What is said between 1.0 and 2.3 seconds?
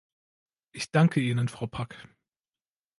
Ihnen, Frau Pack.